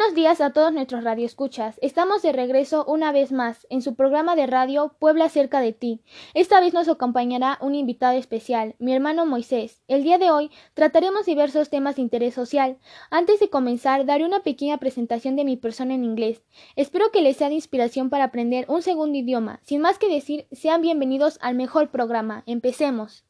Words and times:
Buenos 0.00 0.16
días 0.16 0.40
a 0.40 0.54
todos 0.54 0.72
nuestros 0.72 1.04
radioescuchas. 1.04 1.78
Estamos 1.82 2.22
de 2.22 2.32
regreso 2.32 2.86
una 2.86 3.12
vez 3.12 3.32
más 3.32 3.66
en 3.68 3.82
su 3.82 3.96
programa 3.96 4.34
de 4.34 4.46
radio 4.46 4.96
Puebla 4.98 5.28
cerca 5.28 5.60
de 5.60 5.74
ti. 5.74 6.00
Esta 6.32 6.58
vez 6.58 6.72
nos 6.72 6.88
acompañará 6.88 7.58
un 7.60 7.74
invitado 7.74 8.16
especial, 8.16 8.76
mi 8.78 8.94
hermano 8.94 9.26
Moisés. 9.26 9.82
El 9.88 10.02
día 10.02 10.16
de 10.16 10.30
hoy 10.30 10.50
trataremos 10.72 11.26
diversos 11.26 11.68
temas 11.68 11.96
de 11.96 12.02
interés 12.02 12.32
social. 12.32 12.78
Antes 13.10 13.40
de 13.40 13.50
comenzar, 13.50 14.06
daré 14.06 14.24
una 14.24 14.40
pequeña 14.40 14.78
presentación 14.78 15.36
de 15.36 15.44
mi 15.44 15.58
persona 15.58 15.92
en 15.92 16.04
inglés. 16.04 16.42
Espero 16.76 17.10
que 17.12 17.20
les 17.20 17.36
sea 17.36 17.50
de 17.50 17.56
inspiración 17.56 18.08
para 18.08 18.24
aprender 18.24 18.64
un 18.70 18.80
segundo 18.80 19.18
idioma. 19.18 19.60
Sin 19.64 19.82
más 19.82 19.98
que 19.98 20.08
decir, 20.08 20.46
sean 20.50 20.80
bienvenidos 20.80 21.38
al 21.42 21.56
mejor 21.56 21.90
programa. 21.90 22.42
Empecemos. 22.46 23.26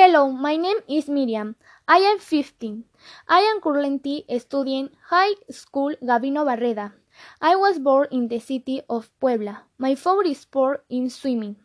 Hello, 0.00 0.32
my 0.32 0.56
name 0.56 0.78
is 0.88 1.10
Miriam. 1.10 1.56
I 1.86 1.98
am 1.98 2.18
15. 2.18 2.84
I 3.28 3.40
am 3.40 3.60
currently 3.60 4.24
studying 4.38 4.88
high 5.10 5.34
school 5.50 5.94
Gabino 6.00 6.42
Barreda. 6.42 6.94
I 7.42 7.54
was 7.56 7.78
born 7.78 8.08
in 8.10 8.28
the 8.28 8.40
city 8.40 8.80
of 8.88 9.10
Puebla. 9.20 9.64
My 9.76 9.94
favorite 9.96 10.38
sport 10.38 10.86
is 10.88 11.14
swimming. 11.14 11.56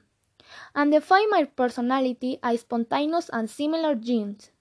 And 0.75 0.91
define 0.91 1.29
my 1.29 1.45
personality 1.45 2.37
as 2.43 2.59
spontaneous 2.59 3.29
and 3.31 3.49
similar 3.49 3.95
genes. 3.95 4.51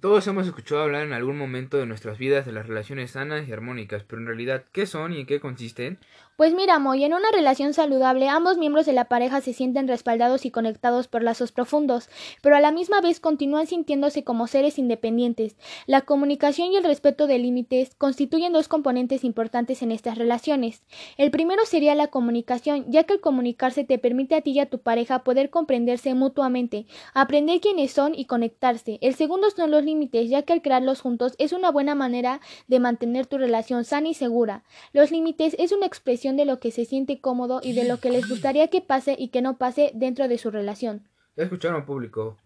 Todos 0.00 0.26
hemos 0.26 0.46
escuchado 0.46 0.82
hablar 0.82 1.04
en 1.06 1.12
algún 1.12 1.38
momento 1.38 1.78
de 1.78 1.86
nuestras 1.86 2.18
vidas 2.18 2.44
de 2.44 2.52
las 2.52 2.66
relaciones 2.66 3.12
sanas 3.12 3.48
y 3.48 3.52
armónicas, 3.52 4.02
pero 4.02 4.20
en 4.20 4.26
realidad, 4.26 4.64
¿qué 4.72 4.86
son 4.86 5.12
y 5.12 5.20
en 5.20 5.26
qué 5.26 5.38
consisten? 5.38 5.98
Pues 6.36 6.52
mira, 6.52 6.80
Moy, 6.80 7.04
en 7.04 7.14
una 7.14 7.30
relación 7.30 7.74
saludable 7.74 8.26
ambos 8.28 8.58
miembros 8.58 8.86
de 8.86 8.92
la 8.92 9.04
pareja 9.04 9.40
se 9.40 9.52
sienten 9.52 9.86
respaldados 9.86 10.44
y 10.44 10.50
conectados 10.50 11.06
por 11.06 11.22
lazos 11.22 11.52
profundos, 11.52 12.08
pero 12.42 12.56
a 12.56 12.60
la 12.60 12.72
misma 12.72 13.00
vez 13.00 13.20
continúan 13.20 13.68
sintiéndose 13.68 14.24
como 14.24 14.48
seres 14.48 14.76
independientes. 14.80 15.54
La 15.86 16.00
comunicación 16.00 16.72
y 16.72 16.76
el 16.76 16.82
respeto 16.82 17.28
de 17.28 17.38
límites 17.38 17.94
constituyen 17.98 18.52
dos 18.52 18.66
componentes 18.66 19.22
importantes 19.22 19.80
en 19.82 19.92
estas 19.92 20.18
relaciones. 20.18 20.82
El 21.18 21.30
primero 21.30 21.64
sería 21.66 21.94
la 21.94 22.08
comunicación, 22.08 22.86
ya 22.88 23.04
que 23.04 23.14
el 23.14 23.20
comunicarse 23.20 23.84
te 23.84 24.00
permite 24.00 24.34
a 24.34 24.40
ti 24.40 24.50
y 24.50 24.58
a 24.58 24.68
tu 24.68 24.80
pareja 24.80 25.22
poder 25.22 25.50
comprenderse 25.50 26.14
mutuamente, 26.14 26.86
aprender 27.12 27.60
quiénes 27.60 27.92
son 27.92 28.12
y 28.12 28.24
conectarse. 28.24 28.98
El 29.02 29.14
segundo 29.14 29.50
son 29.50 29.70
los 29.70 29.84
límites, 29.84 30.28
ya 30.28 30.42
que 30.42 30.52
al 30.52 30.62
crearlos 30.62 31.00
juntos 31.00 31.36
es 31.38 31.52
una 31.52 31.70
buena 31.70 31.94
manera 31.94 32.40
de 32.66 32.80
mantener 32.80 33.26
tu 33.26 33.38
relación 33.38 33.84
sana 33.84 34.08
y 34.08 34.14
segura. 34.14 34.64
Los 34.92 35.12
límites 35.12 35.54
es 35.60 35.70
una 35.70 35.86
expresión 35.86 36.23
de 36.32 36.46
lo 36.46 36.58
que 36.58 36.70
se 36.70 36.86
siente 36.86 37.20
cómodo 37.20 37.60
y 37.62 37.74
de 37.74 37.86
lo 37.86 38.00
que 38.00 38.10
les 38.10 38.28
gustaría 38.28 38.68
que 38.68 38.80
pase 38.80 39.14
y 39.18 39.28
que 39.28 39.42
no 39.42 39.58
pase 39.58 39.92
dentro 39.94 40.26
de 40.26 40.38
su 40.38 40.50
relación. 40.50 41.06
Ya 41.36 41.44
escucharon 41.44 41.84
público. 41.84 42.38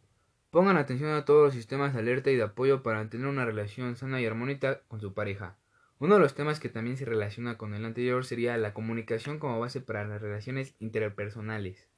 Pongan 0.51 0.77
atención 0.77 1.11
a 1.11 1.25
todos 1.25 1.45
los 1.45 1.55
sistemas 1.55 1.95
de 1.95 2.01
alerta 2.01 2.31
y 2.31 2.37
de 2.37 2.43
apoyo 2.43 2.83
para 2.83 3.09
tener 3.09 3.27
una 3.27 3.45
relación 3.45 3.97
sana 3.97 4.21
y 4.21 4.27
armónica 4.27 4.81
con 4.89 5.01
su 5.01 5.15
pareja. 5.15 5.57
Uno 6.01 6.15
de 6.15 6.21
los 6.21 6.35
temas 6.35 6.61
que 6.61 6.69
también 6.69 6.97
se 6.97 7.05
relaciona 7.05 7.59
con 7.59 7.75
el 7.75 7.85
anterior 7.85 8.25
sería 8.25 8.57
la 8.57 8.73
comunicación 8.73 9.41
como 9.41 9.59
base 9.59 9.81
para 9.81 10.07
las 10.07 10.23
relaciones 10.23 10.75
interpersonales. 10.79 11.89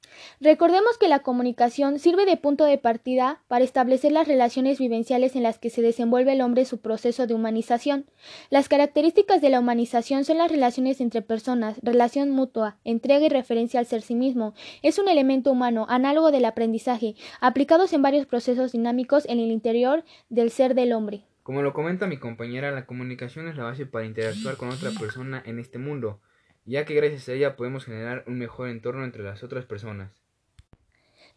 Recordemos 0.40 0.96
que 0.98 1.06
la 1.06 1.18
comunicación 1.18 1.98
sirve 1.98 2.24
de 2.24 2.38
punto 2.38 2.64
de 2.64 2.78
partida 2.78 3.42
para 3.46 3.62
establecer 3.62 4.12
las 4.12 4.26
relaciones 4.26 4.78
vivenciales 4.78 5.36
en 5.36 5.42
las 5.42 5.58
que 5.58 5.68
se 5.68 5.82
desenvuelve 5.82 6.32
el 6.32 6.40
hombre 6.40 6.64
su 6.64 6.80
proceso 6.80 7.26
de 7.26 7.34
humanización. 7.34 8.06
Las 8.48 8.70
características 8.70 9.42
de 9.42 9.50
la 9.50 9.60
humanización 9.60 10.24
son 10.24 10.38
las 10.38 10.50
relaciones 10.50 11.02
entre 11.02 11.20
personas, 11.20 11.78
relación 11.82 12.30
mutua, 12.30 12.78
entrega 12.84 13.26
y 13.26 13.28
referencia 13.28 13.80
al 13.80 13.86
ser 13.86 14.00
sí 14.00 14.14
mismo. 14.14 14.54
Es 14.80 14.98
un 14.98 15.08
elemento 15.08 15.52
humano, 15.52 15.84
análogo 15.90 16.30
del 16.30 16.46
aprendizaje, 16.46 17.16
aplicados 17.38 17.92
en 17.92 18.00
varios 18.00 18.24
procesos 18.24 18.72
dinámicos 18.72 19.26
en 19.26 19.40
el 19.40 19.50
interior 19.50 20.04
del 20.30 20.50
ser 20.50 20.74
del 20.74 20.94
hombre. 20.94 21.24
Como 21.50 21.62
lo 21.62 21.72
comenta 21.72 22.06
mi 22.06 22.16
compañera, 22.16 22.70
la 22.70 22.86
comunicación 22.86 23.48
es 23.48 23.56
la 23.56 23.64
base 23.64 23.84
para 23.84 24.06
interactuar 24.06 24.56
con 24.56 24.68
otra 24.68 24.92
persona 24.92 25.42
en 25.44 25.58
este 25.58 25.78
mundo, 25.78 26.20
ya 26.64 26.84
que 26.84 26.94
gracias 26.94 27.28
a 27.28 27.32
ella 27.32 27.56
podemos 27.56 27.86
generar 27.86 28.22
un 28.28 28.38
mejor 28.38 28.68
entorno 28.68 29.02
entre 29.02 29.24
las 29.24 29.42
otras 29.42 29.66
personas. 29.66 30.12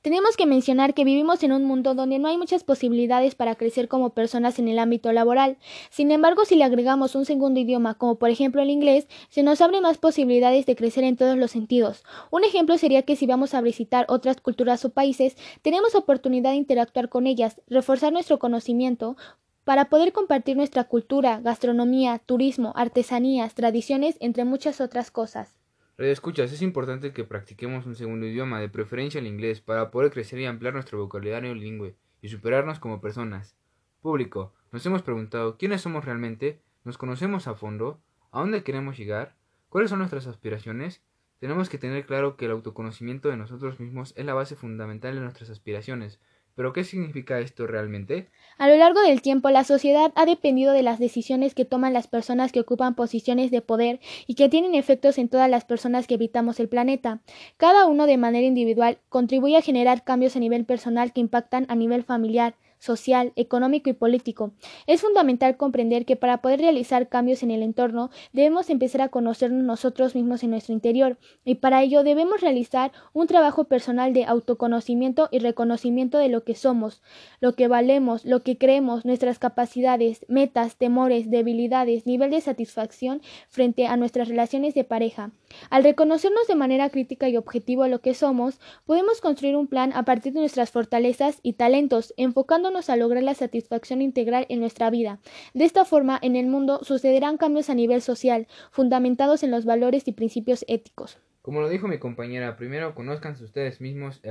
Tenemos 0.04 0.38
que 0.38 0.46
mencionar 0.46 0.94
que 0.94 1.06
vivimos 1.06 1.42
en 1.44 1.54
un 1.54 1.64
mundo 1.64 1.96
donde 1.96 2.20
no 2.20 2.28
hay 2.28 2.38
muchas 2.38 2.64
posibilidades 2.64 3.36
para 3.36 3.56
crecer 3.56 3.88
como 3.88 4.14
personas 4.14 4.60
en 4.60 4.68
el 4.68 4.78
ámbito 4.78 5.12
laboral. 5.14 5.58
Sin 5.90 6.12
embargo, 6.12 6.44
si 6.46 6.58
le 6.58 6.66
agregamos 6.66 7.16
un 7.16 7.24
segundo 7.26 7.62
idioma, 7.62 7.94
como 7.96 8.20
por 8.20 8.30
ejemplo 8.30 8.62
el 8.62 8.70
inglés, 8.70 9.08
se 9.30 9.42
nos 9.44 9.62
abren 9.62 9.82
más 9.82 9.98
posibilidades 9.98 10.66
de 10.66 10.76
crecer 10.76 11.06
en 11.06 11.16
todos 11.16 11.38
los 11.38 11.52
sentidos. 11.52 12.04
Un 12.32 12.44
ejemplo 12.44 12.78
sería 12.78 13.02
que 13.02 13.16
si 13.16 13.26
vamos 13.26 13.54
a 13.54 13.62
visitar 13.62 14.06
otras 14.10 14.42
culturas 14.42 14.84
o 14.84 14.92
países, 14.92 15.38
tenemos 15.62 15.96
oportunidad 15.96 16.52
de 16.52 16.58
interactuar 16.58 17.08
con 17.10 17.26
ellas, 17.26 17.62
reforzar 17.68 18.12
nuestro 18.12 18.40
conocimiento, 18.40 19.16
para 19.64 19.86
poder 19.86 20.12
compartir 20.12 20.58
nuestra 20.58 20.86
cultura, 20.86 21.40
gastronomía, 21.40 22.20
turismo, 22.20 22.74
artesanías, 22.76 23.56
tradiciones, 23.56 24.18
entre 24.20 24.44
muchas 24.44 24.82
otras 24.82 25.10
cosas. 25.10 25.56
Radio 25.98 26.12
escuchas, 26.12 26.52
es 26.52 26.62
importante 26.62 27.14
que 27.14 27.24
practiquemos 27.24 27.86
un 27.86 27.96
segundo 27.96 28.26
idioma, 28.26 28.60
de 28.60 28.68
preferencia 28.68 29.20
el 29.20 29.28
inglés, 29.28 29.62
para 29.62 29.92
poder 29.92 30.12
crecer 30.12 30.40
y 30.40 30.46
ampliar 30.46 30.74
nuestro 30.74 31.00
vocabulario 31.00 31.54
lingüe 31.54 31.96
y 32.22 32.30
superarnos 32.30 32.80
como 32.80 33.00
personas. 33.00 33.56
Público, 34.02 34.54
nos 34.72 34.86
hemos 34.86 35.02
preguntado 35.02 35.58
quiénes 35.58 35.82
somos 35.82 36.04
realmente, 36.04 36.62
nos 36.84 36.98
conocemos 36.98 37.48
a 37.48 37.54
fondo, 37.54 38.02
a 38.32 38.40
dónde 38.40 38.64
queremos 38.64 38.98
llegar, 38.98 39.36
cuáles 39.70 39.92
son 39.92 40.00
nuestras 40.00 40.28
aspiraciones. 40.28 41.04
Tenemos 41.40 41.70
que 41.70 41.78
tener 41.78 42.06
claro 42.06 42.36
que 42.36 42.46
el 42.46 42.52
autoconocimiento 42.52 43.30
de 43.30 43.38
nosotros 43.38 43.80
mismos 43.80 44.14
es 44.18 44.26
la 44.26 44.34
base 44.34 44.56
fundamental 44.56 45.14
de 45.16 45.22
nuestras 45.22 45.50
aspiraciones, 45.50 46.20
¿Pero 46.56 46.72
qué 46.72 46.84
significa 46.84 47.40
esto 47.40 47.66
realmente? 47.66 48.30
A 48.58 48.68
lo 48.68 48.76
largo 48.78 49.02
del 49.02 49.22
tiempo, 49.22 49.50
la 49.50 49.64
sociedad 49.64 50.12
ha 50.16 50.26
dependido 50.26 50.74
de 50.74 50.84
las 50.84 51.00
decisiones 51.00 51.56
que 51.56 51.66
toman 51.66 51.94
las 51.94 52.08
personas 52.08 52.52
que 52.52 52.60
ocupan 52.60 52.94
posiciones 52.94 53.50
de 53.50 53.62
poder 53.62 54.00
y 54.28 54.36
que 54.36 54.50
tienen 54.50 54.76
efectos 54.76 55.18
en 55.18 55.30
todas 55.30 55.50
las 55.50 55.66
personas 55.66 56.06
que 56.06 56.16
habitamos 56.16 56.60
el 56.60 56.70
planeta. 56.70 57.22
Cada 57.58 57.88
uno 57.88 58.06
de 58.06 58.18
manera 58.18 58.46
individual 58.46 59.00
contribuye 59.10 59.58
a 59.58 59.62
generar 59.62 60.04
cambios 60.04 60.36
a 60.36 60.40
nivel 60.40 60.66
personal 60.66 61.12
que 61.12 61.22
impactan 61.22 61.66
a 61.70 61.76
nivel 61.76 62.04
familiar, 62.04 62.56
social, 62.84 63.32
económico 63.38 63.90
y 63.90 63.94
político. 63.94 64.52
Es 64.88 65.02
fundamental 65.02 65.56
comprender 65.56 66.06
que 66.06 66.18
para 66.18 66.42
poder 66.42 66.60
realizar 66.60 67.08
cambios 67.08 67.42
en 67.42 67.52
el 67.52 67.64
entorno 67.64 68.10
debemos 68.34 68.70
empezar 68.70 69.02
a 69.02 69.08
conocernos 69.08 69.64
nosotros 69.64 70.16
mismos 70.16 70.44
en 70.44 70.52
nuestro 70.52 70.74
interior 70.74 71.18
y 71.46 71.56
para 71.56 71.82
ello 71.82 72.04
debemos 72.04 72.42
realizar 72.42 72.92
un 73.14 73.28
trabajo 73.28 73.64
personal 73.64 74.12
de 74.12 74.26
autoconocimiento 74.26 75.30
y 75.32 75.40
reconocimiento 75.40 76.18
de 76.18 76.28
lo 76.28 76.44
que 76.44 76.56
somos, 76.56 77.02
lo 77.40 77.56
que 77.56 77.70
valemos, 77.70 78.26
lo 78.26 78.44
que 78.44 78.58
creemos, 78.58 79.06
nuestras 79.06 79.40
capacidades, 79.40 80.26
metas, 80.28 80.76
temores, 80.76 81.32
debilidades, 81.32 82.06
nivel 82.06 82.32
de 82.32 82.42
satisfacción 82.42 83.22
frente 83.48 83.88
a 83.88 83.96
nuestras 83.96 84.28
relaciones 84.28 84.74
de 84.74 84.84
pareja. 84.84 85.32
Al 85.70 85.84
reconocernos 85.84 86.48
de 86.48 86.56
manera 86.56 86.90
crítica 86.90 87.30
y 87.30 87.38
objetiva 87.38 87.88
lo 87.88 88.02
que 88.02 88.14
somos, 88.14 88.60
podemos 88.86 89.22
construir 89.22 89.56
un 89.56 89.68
plan 89.68 89.94
a 89.94 90.04
partir 90.04 90.34
de 90.34 90.42
nuestras 90.42 90.72
fortalezas 90.72 91.40
y 91.44 91.54
talentos, 91.54 92.14
enfocándonos 92.18 92.73
a 92.90 92.96
lograr 92.96 93.24
la 93.24 93.34
satisfacción 93.34 94.02
integral 94.02 94.46
en 94.50 94.60
nuestra 94.60 94.90
vida. 94.90 95.20
De 95.54 95.66
esta 95.66 95.86
forma, 95.86 96.20
en 96.22 96.36
el 96.36 96.48
mundo 96.48 96.80
sucederán 96.84 97.38
cambios 97.38 97.70
a 97.70 97.76
nivel 97.76 98.02
social, 98.02 98.48
fundamentados 98.72 99.44
en 99.44 99.52
los 99.52 99.66
valores 99.66 100.08
y 100.08 100.12
principios 100.12 100.66
éticos. 100.68 101.18
Como 101.42 101.62
lo 101.62 101.70
dijo 101.70 101.88
mi 101.88 102.00
compañera, 102.00 102.58
primero 102.58 102.96
conozcanse 102.96 103.44
ustedes 103.44 103.82
mismos, 103.82 104.22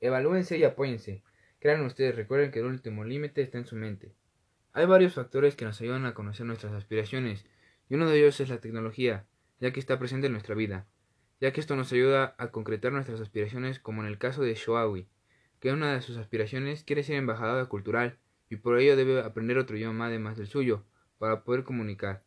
evalúense 0.00 0.58
y 0.58 0.64
apóyense. 0.64 1.22
Crean 1.58 1.84
ustedes, 1.84 2.14
recuerden 2.16 2.50
que 2.50 2.60
el 2.60 2.66
último 2.66 3.04
límite 3.04 3.42
está 3.42 3.58
en 3.58 3.66
su 3.66 3.76
mente. 3.76 4.12
Hay 4.72 4.86
varios 4.86 5.14
factores 5.14 5.56
que 5.56 5.64
nos 5.64 5.80
ayudan 5.80 6.06
a 6.06 6.14
conocer 6.14 6.46
nuestras 6.46 6.72
aspiraciones, 6.72 7.44
y 7.88 7.94
uno 7.94 8.08
de 8.08 8.18
ellos 8.18 8.40
es 8.40 8.48
la 8.48 8.60
tecnología 8.60 9.26
ya 9.60 9.72
que 9.72 9.80
está 9.80 9.98
presente 9.98 10.26
en 10.26 10.32
nuestra 10.32 10.54
vida, 10.54 10.86
ya 11.40 11.52
que 11.52 11.60
esto 11.60 11.76
nos 11.76 11.92
ayuda 11.92 12.34
a 12.38 12.50
concretar 12.50 12.92
nuestras 12.92 13.20
aspiraciones 13.20 13.78
como 13.78 14.02
en 14.02 14.08
el 14.08 14.18
caso 14.18 14.42
de 14.42 14.54
Shoawi, 14.54 15.06
que 15.60 15.72
una 15.72 15.92
de 15.92 16.02
sus 16.02 16.16
aspiraciones 16.16 16.82
quiere 16.84 17.02
ser 17.02 17.16
embajadora 17.16 17.66
cultural 17.66 18.18
y 18.48 18.56
por 18.56 18.78
ello 18.78 18.96
debe 18.96 19.20
aprender 19.20 19.58
otro 19.58 19.76
idioma 19.76 20.06
además 20.06 20.36
del 20.36 20.48
suyo 20.48 20.84
para 21.18 21.44
poder 21.44 21.64
comunicar. 21.64 22.24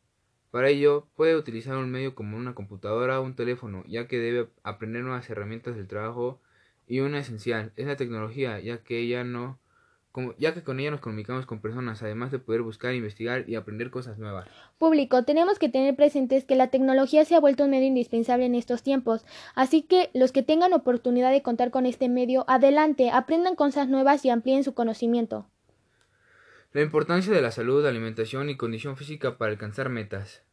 Para 0.51 0.69
ello 0.69 1.07
puede 1.15 1.35
utilizar 1.35 1.77
un 1.77 1.89
medio 1.89 2.13
como 2.13 2.37
una 2.37 2.53
computadora 2.53 3.19
o 3.19 3.23
un 3.23 3.35
teléfono, 3.35 3.83
ya 3.87 4.07
que 4.07 4.19
debe 4.19 4.49
aprender 4.61 5.03
nuevas 5.03 5.29
herramientas 5.29 5.75
del 5.75 5.87
trabajo 5.87 6.41
y 6.87 6.99
una 6.99 7.19
esencial 7.19 7.73
es 7.75 7.87
la 7.87 7.97
tecnología, 7.97 8.59
ya 8.59 8.83
que 8.83 8.99
ella 8.99 9.23
no 9.23 9.59
ya 10.37 10.53
que 10.53 10.63
con 10.63 10.79
ella 10.79 10.91
nos 10.91 11.01
comunicamos 11.01 11.45
con 11.45 11.59
personas, 11.59 12.03
además 12.03 12.31
de 12.31 12.37
poder 12.37 12.61
buscar, 12.61 12.93
investigar 12.93 13.49
y 13.49 13.55
aprender 13.55 13.89
cosas 13.89 14.19
nuevas. 14.19 14.47
Público, 14.77 15.23
tenemos 15.23 15.57
que 15.57 15.69
tener 15.69 15.95
presentes 15.95 16.45
que 16.45 16.55
la 16.55 16.67
tecnología 16.67 17.25
se 17.25 17.35
ha 17.35 17.39
vuelto 17.39 17.63
un 17.63 17.71
medio 17.71 17.87
indispensable 17.87 18.45
en 18.45 18.55
estos 18.55 18.83
tiempos, 18.83 19.25
así 19.55 19.81
que 19.81 20.11
los 20.13 20.31
que 20.31 20.43
tengan 20.43 20.73
oportunidad 20.73 21.31
de 21.31 21.41
contar 21.41 21.71
con 21.71 21.85
este 21.85 22.09
medio, 22.09 22.45
adelante, 22.47 23.09
aprendan 23.09 23.55
cosas 23.55 23.89
nuevas 23.89 24.23
y 24.25 24.29
amplíen 24.29 24.63
su 24.63 24.73
conocimiento. 24.73 25.47
La 26.73 26.81
importancia 26.81 27.33
de 27.33 27.41
la 27.41 27.51
salud, 27.51 27.85
alimentación 27.85 28.49
y 28.49 28.57
condición 28.57 28.97
física 28.97 29.37
para 29.37 29.51
alcanzar 29.51 29.89
metas. 29.89 30.43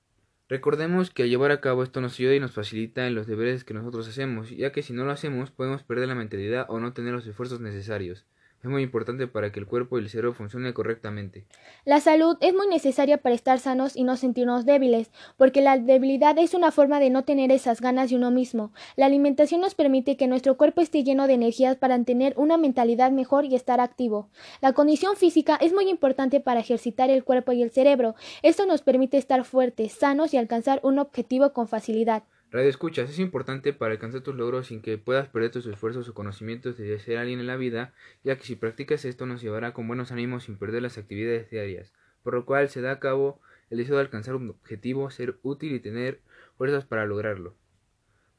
Recordemos 0.49 1.11
que 1.11 1.23
al 1.23 1.29
llevar 1.29 1.51
a 1.53 1.61
cabo 1.61 1.83
esto 1.83 2.01
nos 2.01 2.19
ayuda 2.19 2.35
y 2.35 2.41
nos 2.41 2.53
facilita 2.53 3.07
en 3.07 3.15
los 3.15 3.27
deberes 3.27 3.65
que 3.65 3.73
nosotros 3.73 4.09
hacemos, 4.09 4.51
ya 4.51 4.73
que 4.73 4.83
si 4.83 4.93
no 4.93 5.05
lo 5.05 5.13
hacemos 5.13 5.51
podemos 5.51 5.83
perder 5.83 6.09
la 6.09 6.15
mentalidad 6.15 6.67
o 6.69 6.81
no 6.81 6.93
tener 6.93 7.13
los 7.13 7.27
esfuerzos 7.27 7.61
necesarios 7.61 8.27
es 8.63 8.69
muy 8.69 8.83
importante 8.83 9.27
para 9.27 9.53
que 9.53 9.61
el 9.61 9.67
cuerpo 9.67 9.99
y 9.99 10.03
el 10.03 10.11
cerebro 10.11 10.35
funcionen 10.35 10.73
correctamente. 10.75 11.45
La 11.87 12.01
salud 12.01 12.37
es 12.41 12.53
muy 12.53 12.67
necesaria 12.67 13.17
para 13.19 13.35
estar 13.35 13.59
sanos 13.59 13.97
y 13.97 14.05
no 14.05 14.17
sentirnos 14.17 14.67
débiles, 14.67 15.11
porque 15.39 15.63
la 15.63 15.79
debilidad 15.79 16.37
es 16.39 16.53
una 16.53 16.71
forma 16.71 17.01
de 17.01 17.09
no 17.09 17.25
tener 17.25 17.53
esas 17.53 17.81
ganas 17.81 18.11
de 18.11 18.17
uno 18.17 18.31
mismo. 18.31 18.73
La 18.97 19.07
alimentación 19.07 19.63
nos 19.63 19.75
permite 19.75 20.19
que 20.19 20.27
nuestro 20.27 20.59
cuerpo 20.59 20.83
esté 20.83 21.05
lleno 21.05 21.27
de 21.27 21.35
energías 21.35 21.77
para 21.77 21.99
tener 22.05 22.35
una 22.37 22.59
mentalidad 22.59 23.11
mejor 23.13 23.47
y 23.47 23.55
estar 23.55 23.81
activo. 23.81 24.29
La 24.61 24.75
condición 24.75 25.17
física 25.17 25.57
es 25.57 25.73
muy 25.73 25.89
importante 25.89 26.41
para 26.41 26.61
ejercitar 26.61 27.09
el 27.09 27.25
cuerpo 27.25 27.53
y 27.53 27.63
el 27.63 27.71
cerebro. 27.71 28.15
Esto 28.43 28.67
nos 28.67 28.83
permite 28.83 29.17
estar 29.17 29.45
fuertes, 29.45 29.93
sanos 29.93 30.35
y 30.35 30.37
alcanzar 30.37 30.81
un 30.83 30.99
objetivo 30.99 31.53
con 31.55 31.67
facilidad. 31.67 32.25
Radio 32.53 32.69
escuchas 32.69 33.09
es 33.09 33.21
importante 33.21 33.73
para 33.73 33.93
alcanzar 33.93 34.23
tus 34.23 34.35
logros 34.35 34.67
sin 34.67 34.83
que 34.83 34.99
puedas 34.99 35.29
perder 35.29 35.53
tus 35.53 35.67
esfuerzos 35.67 36.09
o 36.09 36.15
conocimientos 36.15 36.77
de 36.77 36.99
ser 36.99 37.19
alguien 37.19 37.39
en 37.39 37.47
la 37.47 37.55
vida, 37.55 37.95
ya 38.25 38.37
que 38.37 38.43
si 38.43 38.57
practicas 38.57 39.05
esto 39.05 39.25
nos 39.25 39.41
llevará 39.41 39.73
con 39.73 39.87
buenos 39.87 40.11
ánimos 40.11 40.45
sin 40.45 40.59
perder 40.59 40.83
las 40.83 40.99
actividades 40.99 41.49
diarias, 41.49 41.93
por 42.25 42.35
lo 42.35 42.45
cual 42.45 42.69
se 42.69 42.81
da 42.81 42.91
a 42.91 42.99
cabo 42.99 43.41
el 43.71 43.79
deseo 43.79 43.95
de 43.95 44.03
alcanzar 44.03 44.35
un 44.35 44.51
objetivo, 44.51 45.11
ser 45.11 45.39
útil 45.43 45.73
y 45.75 45.79
tener 45.79 46.23
fuerzas 46.59 46.85
para 46.85 47.07
lograrlo. 47.07 47.55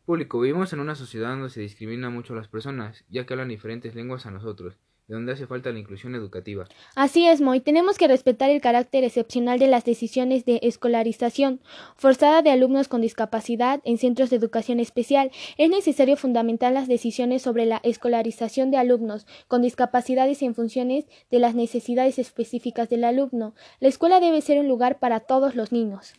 Público, 0.06 0.42
vivimos 0.42 0.74
en 0.74 0.82
una 0.82 0.96
sociedad 0.96 1.30
donde 1.30 1.50
se 1.50 1.62
discrimina 1.62 2.10
mucho 2.10 2.34
a 2.34 2.36
las 2.36 2.50
personas, 2.50 3.06
ya 3.08 3.26
que 3.26 3.34
hablan 3.34 3.48
diferentes 3.48 3.96
lenguas 3.96 4.26
a 4.26 4.32
nosotros, 4.32 4.78
donde 5.08 5.34
hace 5.34 5.48
falta 5.48 5.72
la 5.72 5.80
inclusión 5.80 6.16
educativa. 6.16 6.66
Así 6.96 7.28
es, 7.28 7.42
Moy. 7.42 7.60
Tenemos 7.60 7.98
que 7.98 8.08
respetar 8.08 8.50
el 8.50 8.62
carácter 8.62 9.04
excepcional 9.04 9.60
de 9.60 9.68
las 9.68 9.84
decisiones 9.84 10.46
de 10.46 10.60
escolarización 10.64 11.62
forzada 11.96 12.42
de 12.42 12.52
alumnos 12.52 12.88
con 12.88 13.02
discapacidad 13.02 13.82
en 13.84 13.98
centros 13.98 14.30
de 14.30 14.38
educación 14.38 14.80
especial. 14.80 15.32
Es 15.58 15.70
necesario 15.70 16.18
fundamentar 16.18 16.72
las 16.72 16.88
decisiones 16.88 17.42
sobre 17.42 17.66
la 17.66 17.82
escolarización 17.84 18.72
de 18.72 18.78
alumnos 18.78 19.28
con 19.48 19.62
discapacidades 19.62 20.42
en 20.42 20.56
funciones 20.56 21.06
de 21.30 21.40
las 21.40 21.56
necesidades 21.56 22.20
específicas 22.20 22.90
del 22.90 23.04
alumno. 23.04 23.54
La 23.80 23.90
escuela 23.90 24.20
debe 24.20 24.42
ser 24.42 24.60
un 24.60 24.68
lugar 24.68 25.00
para 25.00 25.20
todos 25.20 25.56
los 25.56 25.72
niños. 25.72 26.14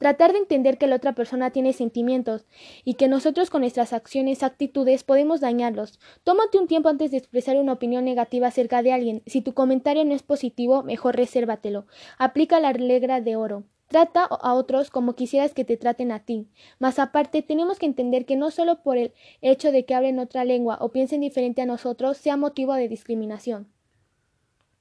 Tratar 0.00 0.32
de 0.32 0.38
entender 0.38 0.78
que 0.78 0.86
la 0.86 0.96
otra 0.96 1.14
persona 1.14 1.50
tiene 1.50 1.74
sentimientos 1.74 2.46
y 2.84 2.94
que 2.94 3.06
nosotros 3.06 3.50
con 3.50 3.60
nuestras 3.60 3.92
acciones, 3.92 4.42
actitudes 4.42 5.04
podemos 5.04 5.42
dañarlos. 5.42 6.00
Tómate 6.24 6.56
un 6.56 6.68
tiempo 6.68 6.88
antes 6.88 7.10
de 7.10 7.18
expresar 7.18 7.58
una 7.58 7.74
opinión 7.74 8.06
negativa 8.06 8.46
acerca 8.46 8.82
de 8.82 8.94
alguien. 8.94 9.22
Si 9.26 9.42
tu 9.42 9.52
comentario 9.52 10.02
no 10.06 10.14
es 10.14 10.22
positivo, 10.22 10.82
mejor 10.82 11.16
resérvatelo. 11.16 11.86
Aplica 12.16 12.60
la 12.60 12.72
regla 12.72 13.20
de 13.20 13.36
oro. 13.36 13.64
Trata 13.88 14.24
a 14.24 14.54
otros 14.54 14.90
como 14.90 15.16
quisieras 15.16 15.52
que 15.52 15.66
te 15.66 15.76
traten 15.76 16.12
a 16.12 16.20
ti. 16.20 16.48
Más 16.78 16.98
aparte, 16.98 17.42
tenemos 17.42 17.78
que 17.78 17.84
entender 17.84 18.24
que 18.24 18.36
no 18.36 18.50
solo 18.50 18.82
por 18.82 18.96
el 18.96 19.12
hecho 19.42 19.70
de 19.70 19.84
que 19.84 19.94
hablen 19.94 20.18
otra 20.18 20.46
lengua 20.46 20.78
o 20.80 20.92
piensen 20.92 21.20
diferente 21.20 21.60
a 21.60 21.66
nosotros 21.66 22.16
sea 22.16 22.38
motivo 22.38 22.72
de 22.72 22.88
discriminación. 22.88 23.68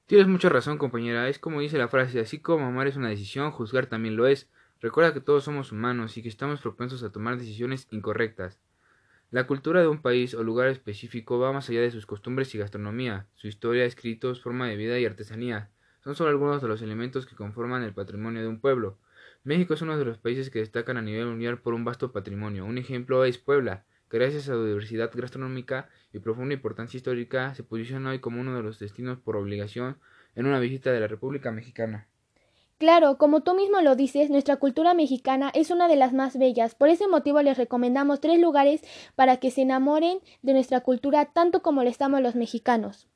Tienes 0.05 0.29
mucha 0.29 0.47
razón, 0.47 0.77
compañera. 0.77 1.27
Es 1.27 1.39
como 1.39 1.59
dice 1.59 1.77
la 1.77 1.89
frase, 1.89 2.21
así 2.21 2.39
como 2.39 2.67
amar 2.67 2.87
es 2.87 2.95
una 2.95 3.09
decisión, 3.09 3.51
juzgar 3.51 3.87
también 3.87 4.15
lo 4.15 4.25
es. 4.25 4.49
Recuerda 4.81 5.13
que 5.13 5.19
todos 5.19 5.43
somos 5.43 5.73
humanos 5.73 6.15
y 6.15 6.21
que 6.21 6.29
estamos 6.29 6.61
propensos 6.61 7.03
a 7.03 7.11
tomar 7.11 7.37
decisiones 7.37 7.87
incorrectas. 7.91 8.61
La 9.29 9.45
cultura 9.45 9.81
de 9.81 9.89
un 9.89 10.01
país 10.01 10.33
o 10.33 10.41
lugar 10.41 10.69
específico 10.69 11.37
va 11.37 11.51
más 11.51 11.69
allá 11.69 11.81
de 11.81 11.91
sus 11.91 12.05
costumbres 12.05 12.55
y 12.55 12.57
gastronomía, 12.59 13.27
su 13.35 13.47
historia, 13.47 13.83
escritos, 13.83 14.41
forma 14.41 14.67
de 14.67 14.77
vida 14.77 14.97
y 14.97 15.05
artesanía. 15.05 15.69
Son 16.01 16.15
solo 16.15 16.29
algunos 16.29 16.61
de 16.61 16.69
los 16.69 16.81
elementos 16.81 17.25
que 17.25 17.35
conforman 17.35 17.83
el 17.83 17.93
patrimonio 17.93 18.41
de 18.41 18.47
un 18.47 18.61
pueblo. 18.61 18.97
México 19.43 19.73
es 19.73 19.81
uno 19.81 19.97
de 19.97 20.05
los 20.05 20.17
países 20.17 20.49
que 20.49 20.59
destacan 20.59 20.95
a 20.95 21.01
nivel 21.01 21.25
mundial 21.25 21.59
por 21.59 21.73
un 21.73 21.83
vasto 21.83 22.13
patrimonio. 22.13 22.65
Un 22.65 22.77
ejemplo 22.77 23.25
es 23.25 23.37
Puebla, 23.37 23.83
que 24.09 24.17
gracias 24.17 24.43
a 24.47 24.53
su 24.53 24.65
diversidad 24.65 25.11
gastronómica 25.13 25.89
y 26.13 26.19
profunda 26.19 26.53
importancia 26.53 26.97
histórica 26.97 27.53
se 27.53 27.63
posiciona 27.63 28.11
hoy 28.11 28.19
como 28.19 28.39
uno 28.39 28.55
de 28.55 28.63
los 28.63 28.79
destinos 28.79 29.19
por 29.19 29.35
obligación 29.35 29.97
en 30.35 30.45
una 30.45 30.59
visita 30.59 30.93
de 30.93 31.01
la 31.01 31.07
República 31.07 31.51
Mexicana. 31.51 32.07
Claro, 32.79 33.17
como 33.17 33.41
tú 33.41 33.55
mismo 33.55 33.81
lo 33.81 33.97
dices, 33.97 34.29
nuestra 34.29 34.55
cultura 34.55 34.93
mexicana 34.93 35.51
es 35.53 35.69
una 35.69 35.89
de 35.89 35.97
las 35.97 36.13
más 36.13 36.37
bellas. 36.37 36.75
Por 36.75 36.87
ese 36.87 37.09
motivo 37.09 37.41
les 37.41 37.57
recomendamos 37.57 38.21
tres 38.21 38.39
lugares 38.39 38.81
para 39.15 39.35
que 39.37 39.51
se 39.51 39.63
enamoren 39.63 40.19
de 40.43 40.53
nuestra 40.53 40.79
cultura 40.79 41.25
tanto 41.25 41.61
como 41.61 41.83
lo 41.83 41.89
estamos 41.89 42.21
los 42.21 42.35
mexicanos. 42.35 43.09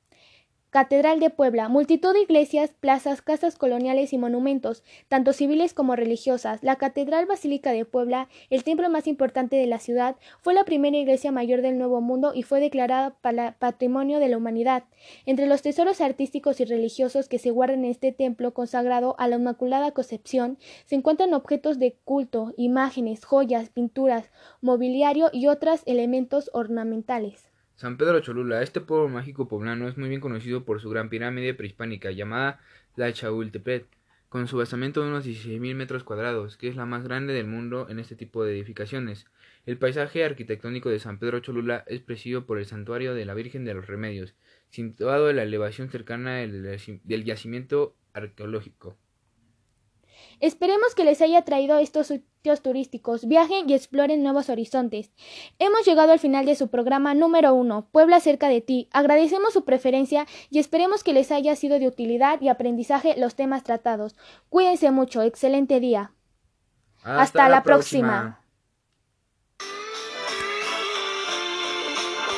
Catedral 0.73 1.19
de 1.19 1.29
Puebla, 1.29 1.69
multitud 1.69 2.13
de 2.13 2.21
iglesias, 2.21 2.71
plazas, 2.79 3.21
casas 3.21 3.57
coloniales 3.57 4.11
y 4.11 4.17
monumentos, 4.17 4.83
tanto 5.07 5.31
civiles 5.31 5.71
como 5.75 5.95
religiosas. 5.95 6.63
La 6.63 6.77
Catedral 6.77 7.27
Basílica 7.27 7.71
de 7.71 7.85
Puebla, 7.85 8.27
el 8.49 8.63
templo 8.63 8.89
más 8.89 9.05
importante 9.05 9.55
de 9.55 9.67
la 9.67 9.77
ciudad, 9.77 10.15
fue 10.41 10.55
la 10.55 10.63
primera 10.63 10.97
iglesia 10.97 11.31
mayor 11.31 11.61
del 11.61 11.77
Nuevo 11.77 12.01
Mundo 12.01 12.31
y 12.33 12.41
fue 12.41 12.59
declarada 12.59 13.15
Patrimonio 13.59 14.17
de 14.17 14.29
la 14.29 14.37
Humanidad. 14.37 14.85
Entre 15.27 15.45
los 15.45 15.61
tesoros 15.61 16.01
artísticos 16.01 16.59
y 16.59 16.65
religiosos 16.65 17.29
que 17.29 17.37
se 17.37 17.51
guardan 17.51 17.85
en 17.85 17.91
este 17.91 18.11
templo 18.11 18.55
consagrado 18.55 19.15
a 19.19 19.27
la 19.27 19.35
Inmaculada 19.35 19.91
Concepción 19.91 20.57
se 20.87 20.95
encuentran 20.95 21.35
objetos 21.35 21.77
de 21.77 21.99
culto, 22.03 22.51
imágenes, 22.57 23.25
joyas, 23.25 23.69
pinturas, 23.69 24.31
mobiliario 24.59 25.29
y 25.31 25.45
otros 25.45 25.83
elementos 25.85 26.49
ornamentales. 26.51 27.52
San 27.75 27.97
Pedro 27.97 28.19
Cholula, 28.19 28.61
este 28.61 28.81
pueblo 28.81 29.09
mágico 29.09 29.47
poblano 29.47 29.87
es 29.87 29.97
muy 29.97 30.07
bien 30.07 30.21
conocido 30.21 30.63
por 30.63 30.79
su 30.79 30.89
gran 30.89 31.09
pirámide 31.09 31.55
prehispánica 31.55 32.11
llamada 32.11 32.59
la 32.95 33.11
Chapultepec, 33.11 33.87
con 34.29 34.47
su 34.47 34.57
basamento 34.57 35.01
de 35.01 35.09
unos 35.09 35.25
16.000 35.25 35.75
metros 35.75 36.03
cuadrados, 36.03 36.55
que 36.55 36.67
es 36.67 36.75
la 36.75 36.85
más 36.85 37.03
grande 37.03 37.33
del 37.33 37.47
mundo 37.47 37.87
en 37.89 37.99
este 37.99 38.15
tipo 38.15 38.43
de 38.43 38.53
edificaciones. 38.53 39.25
El 39.65 39.77
paisaje 39.77 40.23
arquitectónico 40.23 40.89
de 40.89 40.99
San 40.99 41.17
Pedro 41.17 41.39
Cholula 41.39 41.83
es 41.87 42.01
presidido 42.01 42.45
por 42.45 42.59
el 42.59 42.65
santuario 42.65 43.15
de 43.15 43.25
la 43.25 43.33
Virgen 43.33 43.65
de 43.65 43.73
los 43.73 43.87
Remedios, 43.87 44.35
situado 44.69 45.29
en 45.29 45.37
la 45.37 45.43
elevación 45.43 45.89
cercana 45.89 46.37
del 46.37 47.23
yacimiento 47.25 47.95
arqueológico. 48.13 48.97
Esperemos 50.39 50.95
que 50.95 51.03
les 51.03 51.21
haya 51.21 51.43
traído 51.43 51.77
estos 51.77 52.07
sitios 52.07 52.61
turísticos. 52.61 53.25
Viajen 53.25 53.69
y 53.69 53.73
exploren 53.73 54.23
nuevos 54.23 54.49
horizontes. 54.49 55.11
Hemos 55.59 55.85
llegado 55.85 56.11
al 56.11 56.19
final 56.19 56.45
de 56.45 56.55
su 56.55 56.67
programa 56.67 57.13
número 57.13 57.53
uno, 57.53 57.87
Puebla 57.91 58.19
cerca 58.19 58.49
de 58.49 58.61
ti. 58.61 58.89
Agradecemos 58.91 59.53
su 59.53 59.63
preferencia 59.63 60.27
y 60.49 60.59
esperemos 60.59 61.03
que 61.03 61.13
les 61.13 61.31
haya 61.31 61.55
sido 61.55 61.79
de 61.79 61.87
utilidad 61.87 62.41
y 62.41 62.49
aprendizaje 62.49 63.15
los 63.17 63.35
temas 63.35 63.63
tratados. 63.63 64.15
Cuídense 64.49 64.91
mucho. 64.91 65.21
Excelente 65.21 65.79
día. 65.79 66.11
Hasta, 67.03 67.49
la, 67.49 67.63
próxima. 67.63 68.42